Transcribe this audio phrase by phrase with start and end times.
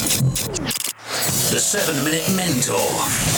[0.00, 2.88] The 7 Minute Mentor.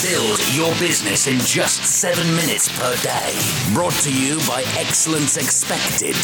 [0.00, 3.34] Build your business in just 7 minutes per day.
[3.74, 6.14] Brought to you by Excellence Expected,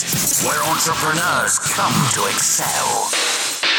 [0.47, 3.11] where entrepreneurs come to excel.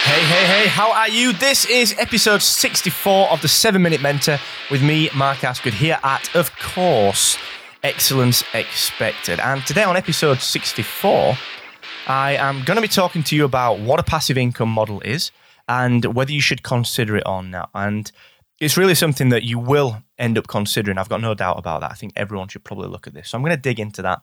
[0.04, 1.32] Hey, hey, hey, how are you?
[1.32, 4.38] This is episode 64 of the 7 Minute Mentor
[4.70, 7.38] with me, Mark Asquith, here at, of course,
[7.84, 9.40] Excellence Expected.
[9.40, 11.38] And today on episode 64,
[12.08, 15.32] I am going to be talking to you about what a passive income model is
[15.70, 17.70] and whether you should consider it or not.
[17.74, 18.12] And
[18.60, 20.98] it's really something that you will end up considering.
[20.98, 21.92] I've got no doubt about that.
[21.92, 23.30] I think everyone should probably look at this.
[23.30, 24.22] So I'm going to dig into that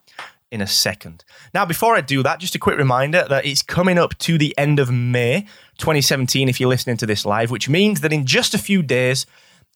[0.51, 1.25] in a second.
[1.55, 4.57] Now, before I do that, just a quick reminder that it's coming up to the
[4.59, 5.47] end of May
[5.79, 9.25] 2017 if you're listening to this live, which means that in just a few days,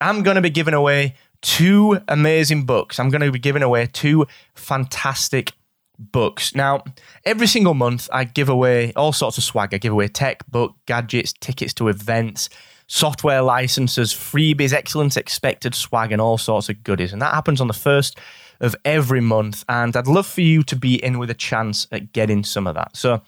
[0.00, 2.98] I'm going to be giving away two amazing books.
[2.98, 5.52] I'm going to be giving away two fantastic
[6.00, 6.54] books.
[6.54, 6.82] Now,
[7.24, 9.74] every single month, I give away all sorts of swag.
[9.74, 12.48] I give away tech, book, gadgets, tickets to events,
[12.86, 17.12] software licenses, freebies, excellence expected swag, and all sorts of goodies.
[17.12, 18.18] And that happens on the first
[18.60, 19.65] of every month.
[19.68, 22.74] And I'd love for you to be in with a chance at getting some of
[22.74, 22.96] that.
[22.96, 23.23] So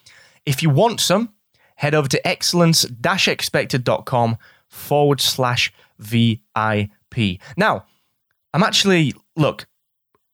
[0.46, 1.32] if you want some,
[1.76, 7.40] head over to excellence expected.com forward slash VIP.
[7.56, 7.84] Now,
[8.54, 9.66] I'm actually, look,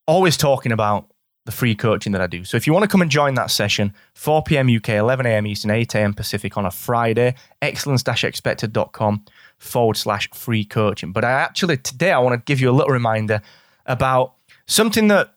[0.06, 1.11] always talking about
[1.48, 2.44] the free coaching that I do.
[2.44, 4.68] So if you want to come and join that session, 4 p.m.
[4.68, 5.46] UK, 11 a.m.
[5.46, 6.12] Eastern, 8 a.m.
[6.12, 9.24] Pacific on a Friday, excellence-expected.com
[9.56, 11.10] forward slash free coaching.
[11.10, 13.41] But I actually, today, I want to give you a little reminder
[13.86, 14.34] about
[14.66, 15.36] something that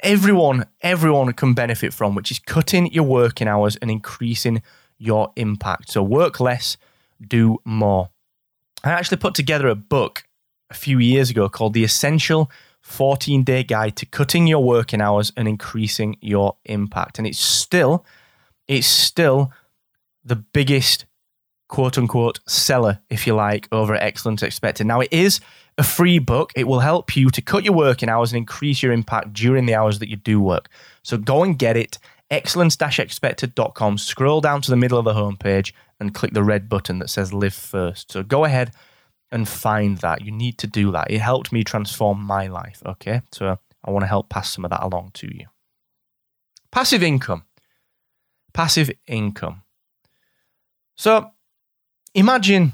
[0.00, 4.62] everyone, everyone can benefit from, which is cutting your working hours and increasing
[4.96, 5.90] your impact.
[5.90, 6.78] So work less,
[7.20, 8.08] do more.
[8.82, 10.24] I actually put together a book
[10.70, 12.50] a few years ago called The Essential
[12.84, 17.18] 14 day guide to cutting your working hours and increasing your impact.
[17.18, 18.04] And it's still,
[18.68, 19.50] it's still
[20.22, 21.06] the biggest
[21.68, 24.86] quote unquote seller, if you like, over Excellence Expected.
[24.86, 25.40] Now, it is
[25.78, 26.52] a free book.
[26.54, 29.74] It will help you to cut your working hours and increase your impact during the
[29.74, 30.68] hours that you do work.
[31.02, 31.98] So go and get it.
[32.30, 33.96] Excellence expected.com.
[33.96, 37.32] Scroll down to the middle of the homepage and click the red button that says
[37.32, 38.12] live first.
[38.12, 38.72] So go ahead
[39.30, 40.22] and find that.
[40.22, 41.10] You need to do that.
[41.10, 42.82] It helped me transform my life.
[42.84, 43.22] Okay.
[43.32, 45.46] So I want to help pass some of that along to you.
[46.70, 47.44] Passive income.
[48.52, 49.62] Passive income.
[50.96, 51.30] So
[52.14, 52.72] imagine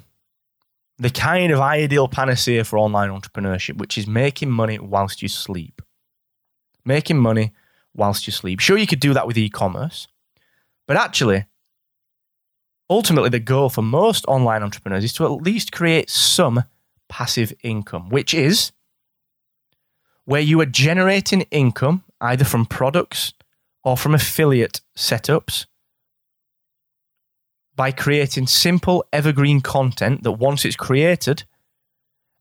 [0.98, 5.80] the kind of ideal panacea for online entrepreneurship, which is making money whilst you sleep.
[6.84, 7.52] Making money
[7.94, 8.60] whilst you sleep.
[8.60, 10.08] Sure, you could do that with e commerce,
[10.86, 11.46] but actually,
[12.90, 16.64] ultimately, the goal for most online entrepreneurs is to at least create some
[17.08, 18.72] passive income, which is
[20.24, 23.32] where you are generating income either from products
[23.82, 25.66] or from affiliate setups
[27.74, 31.44] by creating simple evergreen content that once it's created,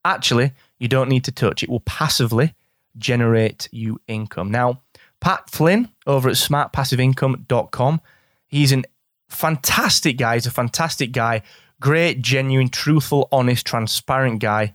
[0.03, 1.63] actually, you don't need to touch.
[1.63, 2.53] It will passively
[2.97, 4.51] generate you income.
[4.51, 4.81] Now,
[5.21, 8.01] Pat Flynn over at smartpassiveincome.com,
[8.47, 8.85] he's an
[9.29, 10.35] fantastic guy.
[10.35, 11.41] He's a fantastic guy.
[11.79, 14.73] Great, genuine, truthful, honest, transparent guy.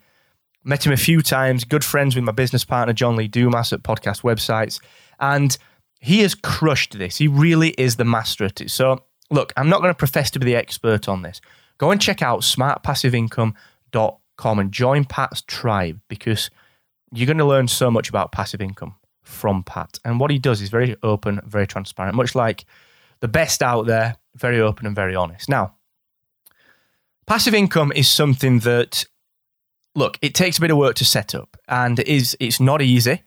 [0.63, 1.65] Met him a few times.
[1.65, 4.81] Good friends with my business partner, John Lee Dumas at podcast websites.
[5.21, 5.57] And
[6.01, 7.19] he has crushed this.
[7.19, 8.71] He really is the master at it.
[8.71, 11.41] So, look, I'm not going to profess to be the expert on this.
[11.79, 16.51] Go and check out smartpassiveincome.com and join Pat's tribe because
[17.13, 19.99] you're going to learn so much about passive income from Pat.
[20.05, 22.65] And what he does is very open, very transparent, much like
[23.21, 25.49] the best out there, very open and very honest.
[25.49, 25.75] Now,
[27.27, 29.05] passive income is something that,
[29.95, 32.83] look, it takes a bit of work to set up and it is it's not
[32.83, 33.23] easy.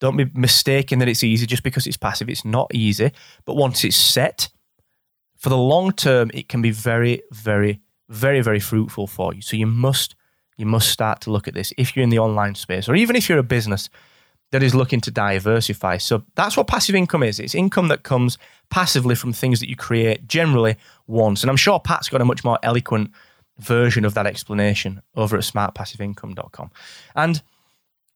[0.00, 2.28] Don't be mistaken that it's easy just because it's passive.
[2.28, 3.10] It's not easy.
[3.44, 4.48] But once it's set,
[5.36, 9.42] for the long term, it can be very, very, very, very fruitful for you.
[9.42, 10.14] So you must
[10.56, 13.14] you must start to look at this if you're in the online space or even
[13.14, 13.88] if you're a business
[14.50, 15.98] that is looking to diversify.
[15.98, 17.38] So that's what passive income is.
[17.38, 18.38] It's income that comes
[18.70, 20.76] passively from things that you create generally
[21.06, 21.42] once.
[21.42, 23.10] And I'm sure Pat's got a much more eloquent
[23.58, 26.70] version of that explanation over at smartpassiveincome.com.
[27.14, 27.42] And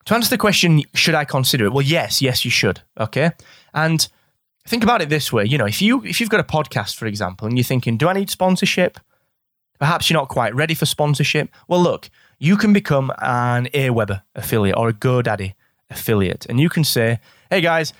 [0.06, 1.73] to answer the question, should I consider it?
[1.73, 2.81] Well, yes, yes, you should.
[2.99, 3.31] Okay.
[3.75, 4.06] And
[4.67, 5.44] think about it this way.
[5.44, 8.08] You know, if you if you've got a podcast, for example, and you're thinking, do
[8.08, 8.99] I need sponsorship?
[9.79, 11.50] Perhaps you're not quite ready for sponsorship.
[11.67, 12.08] Well, look,
[12.38, 15.55] you can become an Aweber affiliate or a GoDaddy
[15.93, 16.47] affiliate.
[16.47, 17.93] And you can say, hey guys,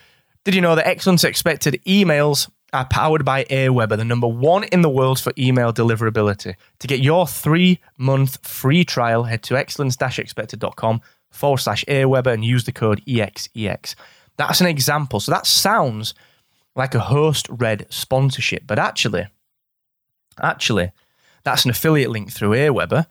[0.45, 4.83] did you know that Excellence Expected emails are powered by Aweber, the number one in
[4.83, 6.55] the world for email deliverability?
[6.81, 11.01] To get your three month free trial, head to excellence expected.com
[11.31, 13.95] forward slash Aweber and use the code EXEX.
[14.37, 15.21] That's an example.
[15.21, 16.15] So that sounds
[16.75, 19.29] like a host read sponsorship, but actually,
[20.41, 20.93] actually,
[21.45, 23.07] that's an affiliate link through Aweber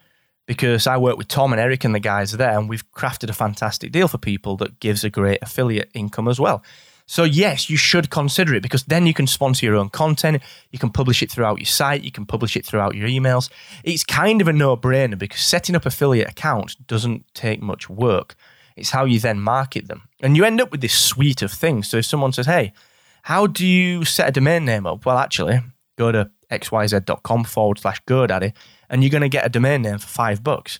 [0.45, 3.33] because I work with Tom and Eric and the guys there, and we've crafted a
[3.33, 6.63] fantastic deal for people that gives a great affiliate income as well.
[7.05, 10.41] So, yes, you should consider it because then you can sponsor your own content.
[10.71, 12.03] You can publish it throughout your site.
[12.03, 13.49] You can publish it throughout your emails.
[13.83, 18.35] It's kind of a no brainer because setting up affiliate accounts doesn't take much work.
[18.77, 20.03] It's how you then market them.
[20.21, 21.89] And you end up with this suite of things.
[21.89, 22.71] So, if someone says, hey,
[23.23, 25.05] how do you set a domain name up?
[25.05, 25.59] Well, actually,
[25.97, 28.53] go to xyz.com forward slash GoDaddy
[28.91, 30.79] and you're going to get a domain name for five bucks.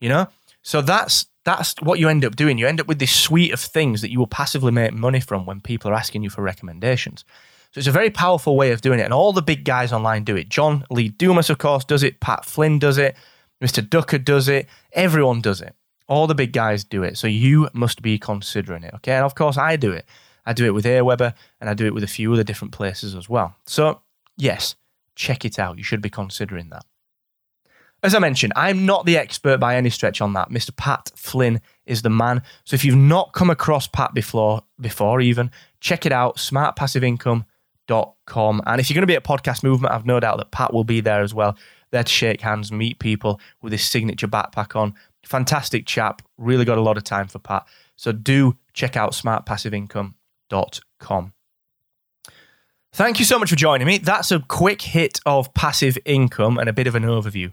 [0.00, 0.26] You know?
[0.60, 2.58] So that's that's what you end up doing.
[2.58, 5.46] You end up with this suite of things that you will passively make money from
[5.46, 7.24] when people are asking you for recommendations.
[7.72, 9.04] So it's a very powerful way of doing it.
[9.04, 10.50] And all the big guys online do it.
[10.50, 12.20] John Lee Dumas, of course, does it.
[12.20, 13.16] Pat Flynn does it.
[13.62, 13.88] Mr.
[13.88, 14.68] Ducker does it.
[14.92, 15.74] Everyone does it.
[16.06, 17.16] All the big guys do it.
[17.16, 18.94] So you must be considering it.
[18.96, 19.12] Okay.
[19.12, 20.04] And of course, I do it.
[20.44, 23.14] I do it with Aweber and I do it with a few other different places
[23.14, 23.54] as well.
[23.66, 24.00] So,
[24.36, 24.74] yes,
[25.14, 25.78] check it out.
[25.78, 26.84] You should be considering that.
[28.04, 30.50] As I mentioned, I'm not the expert by any stretch on that.
[30.50, 30.76] Mr.
[30.76, 32.42] Pat Flynn is the man.
[32.64, 38.62] So if you've not come across Pat before, before even, check it out, smartpassiveincome.com.
[38.66, 40.82] And if you're going to be at Podcast Movement, I've no doubt that Pat will
[40.82, 41.56] be there as well,
[41.92, 44.96] there to shake hands, meet people with his signature backpack on.
[45.24, 47.64] Fantastic chap, really got a lot of time for Pat.
[47.94, 51.32] So do check out smartpassiveincome.com.
[52.94, 53.96] Thank you so much for joining me.
[53.98, 57.50] That's a quick hit of passive income and a bit of an overview.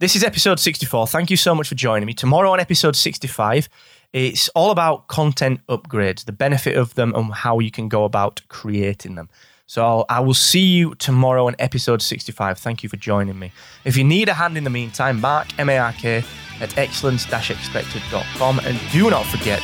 [0.00, 1.08] This is episode 64.
[1.08, 2.14] Thank you so much for joining me.
[2.14, 3.68] Tomorrow on episode 65,
[4.12, 8.40] it's all about content upgrades, the benefit of them, and how you can go about
[8.46, 9.28] creating them.
[9.66, 12.60] So I will see you tomorrow on episode 65.
[12.60, 13.50] Thank you for joining me.
[13.84, 16.22] If you need a hand in the meantime, Mark, M A R K,
[16.60, 18.60] at excellence-expected.com.
[18.60, 19.60] And do not forget,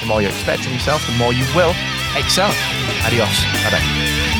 [0.00, 1.74] the more you expect from yourself, the more you will
[2.14, 2.52] excel.
[3.06, 3.44] Adios.
[3.64, 4.39] Bye bye.